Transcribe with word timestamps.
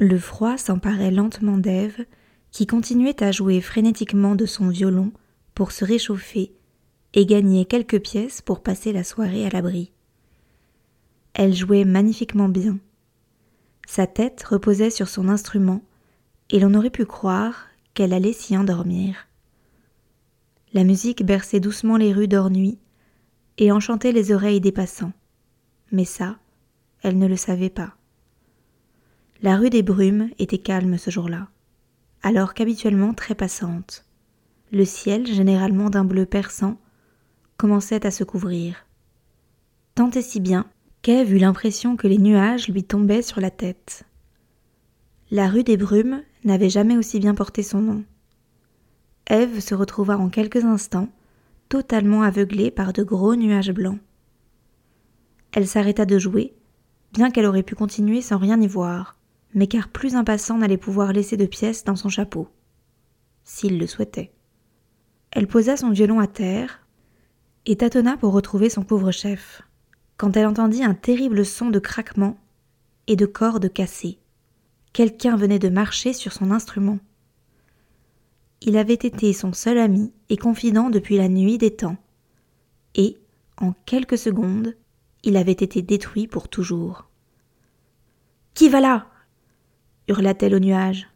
Le 0.00 0.16
froid 0.16 0.56
s'emparait 0.56 1.10
lentement 1.10 1.58
d'Ève, 1.58 2.06
qui 2.52 2.66
continuait 2.66 3.20
à 3.20 3.32
jouer 3.32 3.60
frénétiquement 3.60 4.36
de 4.36 4.46
son 4.46 4.68
violon 4.68 5.12
pour 5.54 5.72
se 5.72 5.84
réchauffer 5.84 6.52
et 7.14 7.26
gagner 7.26 7.64
quelques 7.64 8.00
pièces 8.00 8.40
pour 8.40 8.62
passer 8.62 8.92
la 8.92 9.02
soirée 9.02 9.44
à 9.44 9.50
l'abri. 9.50 9.92
Elle 11.34 11.52
jouait 11.52 11.84
magnifiquement 11.84 12.48
bien. 12.48 12.78
Sa 13.88 14.06
tête 14.06 14.42
reposait 14.44 14.90
sur 14.90 15.08
son 15.08 15.28
instrument, 15.28 15.82
et 16.50 16.60
l'on 16.60 16.74
aurait 16.74 16.90
pu 16.90 17.04
croire 17.04 17.66
qu'elle 17.94 18.12
allait 18.12 18.32
s'y 18.32 18.56
endormir. 18.56 19.26
La 20.72 20.84
musique 20.84 21.24
berçait 21.26 21.60
doucement 21.60 21.96
les 21.96 22.12
rues 22.12 22.28
d'Ornuy 22.28 22.78
et 23.56 23.72
enchantait 23.72 24.12
les 24.12 24.32
oreilles 24.32 24.60
des 24.60 24.72
passants. 24.72 25.12
Mais 25.90 26.04
ça, 26.04 26.38
elle 27.02 27.18
ne 27.18 27.26
le 27.26 27.36
savait 27.36 27.70
pas. 27.70 27.97
La 29.40 29.56
rue 29.56 29.70
des 29.70 29.84
Brumes 29.84 30.30
était 30.40 30.58
calme 30.58 30.98
ce 30.98 31.10
jour-là, 31.10 31.46
alors 32.22 32.54
qu'habituellement 32.54 33.14
très 33.14 33.36
passante. 33.36 34.04
Le 34.72 34.84
ciel, 34.84 35.28
généralement 35.28 35.90
d'un 35.90 36.04
bleu 36.04 36.26
perçant, 36.26 36.76
commençait 37.56 38.04
à 38.04 38.10
se 38.10 38.24
couvrir. 38.24 38.84
Tant 39.94 40.10
et 40.10 40.22
si 40.22 40.40
bien 40.40 40.66
qu'Ève 41.02 41.32
eut 41.32 41.38
l'impression 41.38 41.96
que 41.96 42.08
les 42.08 42.18
nuages 42.18 42.68
lui 42.68 42.82
tombaient 42.82 43.22
sur 43.22 43.40
la 43.40 43.52
tête. 43.52 44.02
La 45.30 45.46
rue 45.46 45.62
des 45.62 45.76
Brumes 45.76 46.24
n'avait 46.42 46.68
jamais 46.68 46.96
aussi 46.96 47.20
bien 47.20 47.36
porté 47.36 47.62
son 47.62 47.80
nom. 47.80 48.04
Ève 49.28 49.60
se 49.60 49.76
retrouva 49.76 50.18
en 50.18 50.30
quelques 50.30 50.64
instants 50.64 51.10
totalement 51.68 52.22
aveuglée 52.22 52.72
par 52.72 52.92
de 52.92 53.04
gros 53.04 53.36
nuages 53.36 53.72
blancs. 53.72 54.00
Elle 55.52 55.68
s'arrêta 55.68 56.06
de 56.06 56.18
jouer, 56.18 56.54
bien 57.12 57.30
qu'elle 57.30 57.46
aurait 57.46 57.62
pu 57.62 57.76
continuer 57.76 58.20
sans 58.20 58.38
rien 58.38 58.60
y 58.60 58.66
voir, 58.66 59.17
mais 59.54 59.66
car 59.66 59.88
plus 59.88 60.14
un 60.14 60.24
passant 60.24 60.58
n'allait 60.58 60.76
pouvoir 60.76 61.12
laisser 61.12 61.36
de 61.36 61.46
pièces 61.46 61.84
dans 61.84 61.96
son 61.96 62.08
chapeau, 62.08 62.48
s'il 63.44 63.78
le 63.78 63.86
souhaitait. 63.86 64.32
Elle 65.30 65.46
posa 65.46 65.76
son 65.76 65.90
violon 65.90 66.20
à 66.20 66.26
terre 66.26 66.86
et 67.66 67.76
tâtonna 67.76 68.16
pour 68.16 68.32
retrouver 68.32 68.70
son 68.70 68.82
pauvre 68.82 69.10
chef, 69.10 69.62
quand 70.16 70.36
elle 70.36 70.46
entendit 70.46 70.84
un 70.84 70.94
terrible 70.94 71.44
son 71.44 71.70
de 71.70 71.78
craquement 71.78 72.38
et 73.06 73.16
de 73.16 73.26
cordes 73.26 73.72
cassées. 73.72 74.18
Quelqu'un 74.92 75.36
venait 75.36 75.58
de 75.58 75.68
marcher 75.68 76.12
sur 76.12 76.32
son 76.32 76.50
instrument. 76.50 76.98
Il 78.60 78.76
avait 78.76 78.94
été 78.94 79.32
son 79.32 79.52
seul 79.52 79.78
ami 79.78 80.12
et 80.28 80.36
confident 80.36 80.90
depuis 80.90 81.16
la 81.16 81.28
nuit 81.28 81.58
des 81.58 81.74
temps, 81.76 81.96
et, 82.94 83.18
en 83.58 83.72
quelques 83.86 84.18
secondes, 84.18 84.74
il 85.22 85.36
avait 85.36 85.52
été 85.52 85.82
détruit 85.82 86.26
pour 86.26 86.48
toujours. 86.48 87.08
Qui 88.54 88.68
va 88.68 88.80
là? 88.80 89.06
Hurla-t-elle 90.08 90.54
au 90.54 90.58
nuage. 90.58 91.08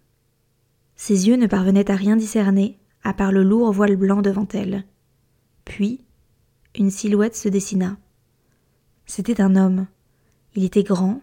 Ses 0.97 1.29
yeux 1.29 1.37
ne 1.37 1.47
parvenaient 1.47 1.91
à 1.91 1.97
rien 1.97 2.17
discerner, 2.17 2.79
à 3.03 3.13
part 3.15 3.33
le 3.33 3.43
lourd 3.43 3.73
voile 3.73 3.97
blanc 3.97 4.23
devant 4.23 4.47
elle. 4.53 4.85
Puis, 5.65 6.05
une 6.79 6.91
silhouette 6.91 7.37
se 7.37 7.49
dessina. 7.49 7.97
C'était 9.07 9.41
un 9.41 9.57
homme. 9.57 9.87
Il 10.55 10.65
était 10.65 10.83
grand, 10.83 11.21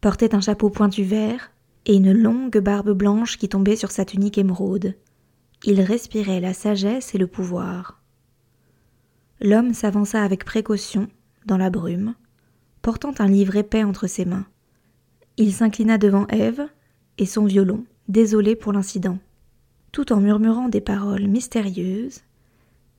portait 0.00 0.34
un 0.34 0.40
chapeau 0.40 0.70
pointu 0.70 1.02
vert 1.02 1.52
et 1.86 1.96
une 1.96 2.12
longue 2.12 2.58
barbe 2.58 2.92
blanche 2.92 3.38
qui 3.38 3.48
tombait 3.48 3.76
sur 3.76 3.90
sa 3.90 4.04
tunique 4.04 4.38
émeraude. 4.38 4.94
Il 5.64 5.80
respirait 5.80 6.40
la 6.40 6.54
sagesse 6.54 7.14
et 7.14 7.18
le 7.18 7.26
pouvoir. 7.26 8.00
L'homme 9.40 9.74
s'avança 9.74 10.22
avec 10.22 10.44
précaution, 10.44 11.08
dans 11.46 11.56
la 11.56 11.70
brume, 11.70 12.14
portant 12.82 13.12
un 13.18 13.28
livre 13.28 13.56
épais 13.56 13.84
entre 13.84 14.06
ses 14.06 14.24
mains. 14.24 14.46
Il 15.36 15.52
s'inclina 15.52 15.96
devant 15.96 16.26
Ève, 16.28 16.66
et 17.20 17.26
son 17.26 17.44
violon, 17.44 17.84
désolé 18.08 18.56
pour 18.56 18.72
l'incident. 18.72 19.18
Tout 19.92 20.12
en 20.12 20.20
murmurant 20.20 20.68
des 20.68 20.80
paroles 20.80 21.28
mystérieuses, 21.28 22.22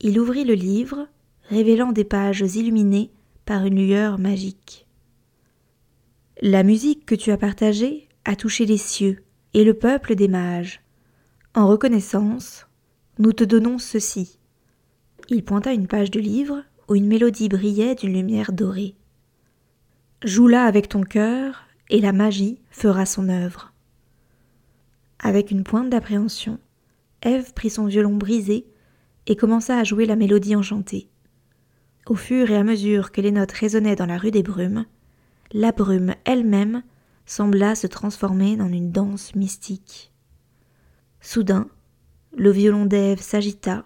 il 0.00 0.18
ouvrit 0.18 0.44
le 0.44 0.54
livre, 0.54 1.08
révélant 1.48 1.92
des 1.92 2.04
pages 2.04 2.40
illuminées 2.40 3.10
par 3.44 3.66
une 3.66 3.84
lueur 3.84 4.18
magique. 4.18 4.86
La 6.40 6.62
musique 6.62 7.04
que 7.04 7.16
tu 7.16 7.32
as 7.32 7.36
partagée 7.36 8.08
a 8.24 8.36
touché 8.36 8.64
les 8.64 8.78
cieux 8.78 9.22
et 9.54 9.64
le 9.64 9.74
peuple 9.74 10.14
des 10.14 10.28
mages. 10.28 10.80
En 11.54 11.66
reconnaissance, 11.66 12.66
nous 13.18 13.32
te 13.32 13.44
donnons 13.44 13.78
ceci. 13.78 14.38
Il 15.28 15.44
pointa 15.44 15.72
une 15.72 15.88
page 15.88 16.10
de 16.10 16.20
livre 16.20 16.62
où 16.88 16.94
une 16.94 17.06
mélodie 17.06 17.48
brillait 17.48 17.96
d'une 17.96 18.14
lumière 18.14 18.52
dorée. 18.52 18.94
Joue-la 20.24 20.64
avec 20.64 20.88
ton 20.88 21.02
cœur, 21.02 21.64
et 21.90 22.00
la 22.00 22.12
magie 22.12 22.60
fera 22.70 23.04
son 23.04 23.28
œuvre. 23.28 23.71
Avec 25.22 25.52
une 25.52 25.62
pointe 25.62 25.88
d'appréhension, 25.88 26.58
Ève 27.22 27.54
prit 27.54 27.70
son 27.70 27.86
violon 27.86 28.16
brisé 28.16 28.66
et 29.26 29.36
commença 29.36 29.78
à 29.78 29.84
jouer 29.84 30.04
la 30.04 30.16
mélodie 30.16 30.56
enchantée. 30.56 31.08
Au 32.06 32.16
fur 32.16 32.50
et 32.50 32.56
à 32.56 32.64
mesure 32.64 33.12
que 33.12 33.20
les 33.20 33.30
notes 33.30 33.52
résonnaient 33.52 33.94
dans 33.94 34.06
la 34.06 34.18
rue 34.18 34.32
des 34.32 34.42
brumes, 34.42 34.84
la 35.52 35.70
brume 35.70 36.16
elle-même 36.24 36.82
sembla 37.24 37.76
se 37.76 37.86
transformer 37.86 38.60
en 38.60 38.72
une 38.72 38.90
danse 38.90 39.36
mystique. 39.36 40.12
Soudain, 41.20 41.68
le 42.36 42.50
violon 42.50 42.86
d'Ève 42.86 43.20
s'agita, 43.20 43.84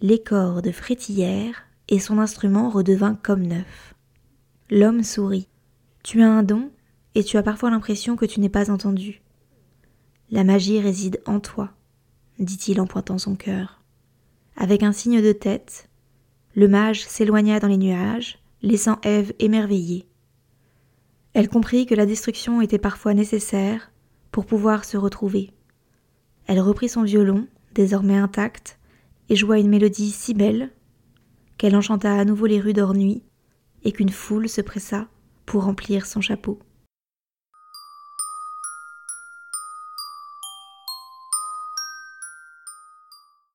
les 0.00 0.22
cordes 0.22 0.70
frétillèrent 0.70 1.64
et 1.88 1.98
son 1.98 2.18
instrument 2.18 2.70
redevint 2.70 3.16
comme 3.16 3.42
neuf. 3.42 3.94
L'homme 4.70 5.02
sourit. 5.02 5.48
Tu 6.04 6.22
as 6.22 6.30
un 6.30 6.44
don 6.44 6.70
et 7.16 7.24
tu 7.24 7.38
as 7.38 7.42
parfois 7.42 7.70
l'impression 7.70 8.14
que 8.14 8.26
tu 8.26 8.38
n'es 8.38 8.48
pas 8.48 8.70
entendu. 8.70 9.23
La 10.30 10.42
magie 10.42 10.80
réside 10.80 11.20
en 11.26 11.38
toi, 11.38 11.70
dit-il 12.38 12.80
en 12.80 12.86
pointant 12.86 13.18
son 13.18 13.36
cœur. 13.36 13.82
Avec 14.56 14.82
un 14.82 14.92
signe 14.92 15.20
de 15.20 15.32
tête, 15.32 15.90
le 16.54 16.66
mage 16.66 17.04
s'éloigna 17.04 17.60
dans 17.60 17.68
les 17.68 17.76
nuages, 17.76 18.38
laissant 18.62 18.98
Ève 19.02 19.34
émerveillée. 19.38 20.06
Elle 21.34 21.48
comprit 21.48 21.84
que 21.84 21.94
la 21.94 22.06
destruction 22.06 22.62
était 22.62 22.78
parfois 22.78 23.12
nécessaire 23.12 23.90
pour 24.30 24.46
pouvoir 24.46 24.84
se 24.84 24.96
retrouver. 24.96 25.50
Elle 26.46 26.60
reprit 26.60 26.88
son 26.88 27.02
violon, 27.02 27.46
désormais 27.74 28.16
intact, 28.16 28.78
et 29.28 29.36
joua 29.36 29.58
une 29.58 29.68
mélodie 29.68 30.10
si 30.10 30.32
belle 30.32 30.70
qu'elle 31.58 31.76
enchanta 31.76 32.14
à 32.14 32.24
nouveau 32.24 32.46
les 32.46 32.60
rues 32.60 32.72
d'Ornuy 32.72 33.22
et 33.84 33.92
qu'une 33.92 34.10
foule 34.10 34.48
se 34.48 34.60
pressa 34.60 35.06
pour 35.46 35.64
remplir 35.64 36.06
son 36.06 36.20
chapeau. 36.20 36.58